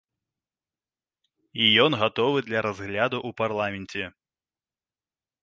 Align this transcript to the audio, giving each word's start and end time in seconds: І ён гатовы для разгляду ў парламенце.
І 1.65 1.67
ён 1.83 1.91
гатовы 2.05 2.37
для 2.47 2.59
разгляду 2.67 3.17
ў 3.27 3.41
парламенце. 3.45 4.03